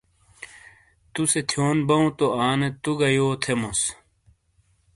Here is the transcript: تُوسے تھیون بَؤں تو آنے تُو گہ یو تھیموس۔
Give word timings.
تُوسے 1.13 1.41
تھیون 1.49 1.77
بَؤں 1.87 2.07
تو 2.17 2.25
آنے 2.47 2.69
تُو 2.81 2.91
گہ 2.99 3.09
یو 3.17 3.27
تھیموس۔ 3.41 3.81